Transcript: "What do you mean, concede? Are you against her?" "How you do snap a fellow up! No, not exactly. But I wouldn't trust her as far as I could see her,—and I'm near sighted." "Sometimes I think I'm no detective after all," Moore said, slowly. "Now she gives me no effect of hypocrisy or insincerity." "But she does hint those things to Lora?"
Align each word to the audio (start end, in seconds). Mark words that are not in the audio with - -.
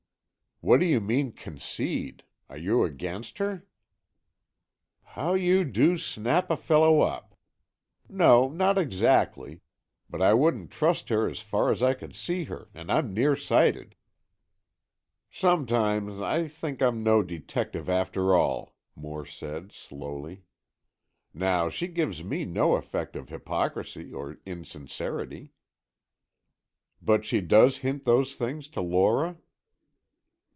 "What 0.63 0.79
do 0.79 0.85
you 0.85 0.99
mean, 1.01 1.31
concede? 1.31 2.21
Are 2.47 2.55
you 2.55 2.83
against 2.83 3.39
her?" 3.39 3.65
"How 5.01 5.33
you 5.33 5.65
do 5.65 5.97
snap 5.97 6.51
a 6.51 6.55
fellow 6.55 6.99
up! 7.01 7.33
No, 8.07 8.47
not 8.47 8.77
exactly. 8.77 9.61
But 10.07 10.21
I 10.21 10.35
wouldn't 10.35 10.69
trust 10.69 11.09
her 11.09 11.27
as 11.27 11.39
far 11.39 11.71
as 11.71 11.81
I 11.81 11.95
could 11.95 12.13
see 12.15 12.43
her,—and 12.43 12.91
I'm 12.91 13.11
near 13.11 13.35
sighted." 13.35 13.95
"Sometimes 15.31 16.19
I 16.19 16.47
think 16.47 16.79
I'm 16.79 17.01
no 17.01 17.23
detective 17.23 17.89
after 17.89 18.35
all," 18.35 18.75
Moore 18.95 19.25
said, 19.25 19.71
slowly. 19.71 20.43
"Now 21.33 21.69
she 21.69 21.87
gives 21.87 22.23
me 22.23 22.45
no 22.45 22.75
effect 22.75 23.15
of 23.15 23.29
hypocrisy 23.29 24.13
or 24.13 24.37
insincerity." 24.45 25.53
"But 27.01 27.25
she 27.25 27.41
does 27.41 27.79
hint 27.79 28.05
those 28.05 28.35
things 28.35 28.67
to 28.67 28.81
Lora?" 28.81 29.37